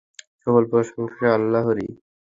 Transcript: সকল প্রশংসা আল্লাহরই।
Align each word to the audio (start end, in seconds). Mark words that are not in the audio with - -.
সকল 0.41 0.63
প্রশংসা 0.71 1.27
আল্লাহরই। 1.37 1.89